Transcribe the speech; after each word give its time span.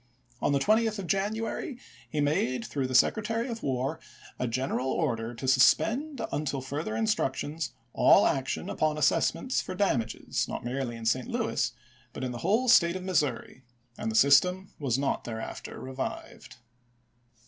On 0.41 0.51
the 0.51 0.57
20th 0.57 0.97
of 0.97 1.05
January 1.05 1.77
he 2.09 2.21
made, 2.21 2.65
through 2.65 2.87
the 2.87 2.95
Secretary 2.95 3.47
of 3.47 3.61
War, 3.61 3.99
a 4.39 4.47
general 4.47 4.87
order 4.87 5.35
to 5.35 5.47
suspend 5.47 6.19
until 6.31 6.59
further 6.59 6.95
instructions 6.95 7.73
all 7.93 8.25
action 8.25 8.67
upon 8.67 8.97
assessments 8.97 9.61
for 9.61 9.75
damages, 9.75 10.47
not 10.47 10.65
merely 10.65 10.95
in 10.95 11.05
St. 11.05 11.27
Louis, 11.27 11.71
but 12.13 12.23
in 12.23 12.31
the 12.31 12.39
whole 12.39 12.67
State 12.67 12.95
of 12.95 13.03
Missouri, 13.03 13.63
and 13.95 14.09
the 14.11 14.15
system 14.15 14.73
was 14.79 14.97
not 14.97 15.23
thereafter 15.23 15.79
revived. 15.79 16.55